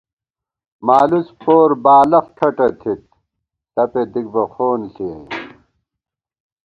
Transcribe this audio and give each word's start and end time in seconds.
مالُڅ 0.85 1.27
پور 1.41 1.69
بالَخ 1.83 2.25
کھٹہ 2.37 2.67
تھِت، 2.79 3.01
ݪپے 3.73 4.03
دِک 4.11 4.27
بہ 4.33 4.43
خون 4.53 4.79
ݪِیَئ 4.93 5.19